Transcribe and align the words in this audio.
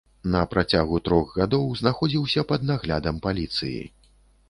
На 0.35 0.39
працягу 0.53 0.97
трох 1.09 1.35
гадоў, 1.41 1.69
знаходзіўся 1.83 2.47
пад 2.55 2.61
наглядам 2.73 3.25
паліцыі. 3.31 3.81